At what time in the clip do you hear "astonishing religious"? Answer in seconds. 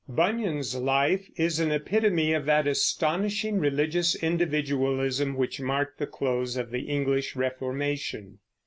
2.65-4.15